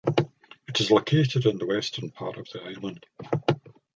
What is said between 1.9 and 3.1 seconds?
part of the Island.